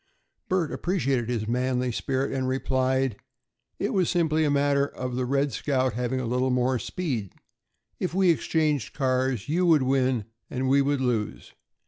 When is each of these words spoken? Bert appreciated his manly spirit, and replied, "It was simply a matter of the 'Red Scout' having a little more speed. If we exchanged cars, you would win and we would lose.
Bert 0.49 0.71
appreciated 0.71 1.29
his 1.29 1.47
manly 1.47 1.91
spirit, 1.91 2.33
and 2.33 2.47
replied, 2.47 3.17
"It 3.77 3.93
was 3.93 4.09
simply 4.09 4.43
a 4.43 4.49
matter 4.49 4.87
of 4.87 5.15
the 5.15 5.25
'Red 5.27 5.53
Scout' 5.53 5.93
having 5.93 6.19
a 6.19 6.25
little 6.25 6.49
more 6.49 6.79
speed. 6.79 7.33
If 7.99 8.11
we 8.15 8.31
exchanged 8.31 8.95
cars, 8.95 9.47
you 9.47 9.67
would 9.67 9.83
win 9.83 10.25
and 10.49 10.67
we 10.67 10.81
would 10.81 11.01
lose. 11.01 11.53